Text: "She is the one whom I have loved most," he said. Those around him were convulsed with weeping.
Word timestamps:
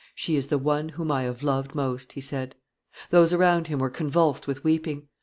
"She 0.15 0.35
is 0.35 0.47
the 0.47 0.57
one 0.57 0.89
whom 0.89 1.11
I 1.11 1.21
have 1.25 1.43
loved 1.43 1.75
most," 1.75 2.13
he 2.13 2.21
said. 2.21 2.55
Those 3.11 3.33
around 3.33 3.67
him 3.67 3.77
were 3.77 3.91
convulsed 3.91 4.47
with 4.47 4.63
weeping. 4.63 5.09